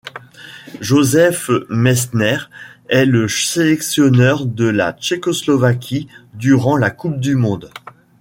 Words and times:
Josef 0.79 1.51
Meissner 1.69 2.37
est 2.89 3.05
le 3.05 3.27
sélectionneur 3.27 4.47
de 4.47 4.65
la 4.65 4.93
Tchécoslovaquie 4.93 6.07
durant 6.33 6.75
la 6.75 6.89
Coupe 6.89 7.19
du 7.19 7.35
monde. 7.35 7.69